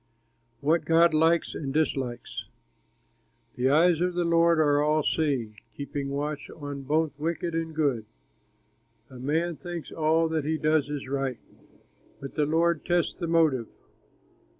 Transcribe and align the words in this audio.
WHAT 0.61 0.83
GOD 0.83 1.13
LIKES 1.13 1.53
AND 1.53 1.75
DISLIKES 1.75 2.47
The 3.55 3.69
eyes 3.69 4.01
of 4.01 4.15
the 4.15 4.23
Lord 4.23 4.59
are 4.59 4.81
all 4.81 5.03
seeing, 5.03 5.57
Keeping 5.77 6.09
watch 6.09 6.49
on 6.49 6.81
both 6.81 7.11
wicked 7.19 7.53
and 7.53 7.75
good. 7.75 8.05
A 9.11 9.19
man 9.19 9.57
thinks 9.57 9.91
all 9.91 10.27
that 10.29 10.43
he 10.43 10.57
does 10.57 10.89
is 10.89 11.07
right, 11.07 11.37
But 12.19 12.33
the 12.33 12.47
Lord 12.47 12.83
tests 12.83 13.13
the 13.13 13.27
motive. 13.27 13.67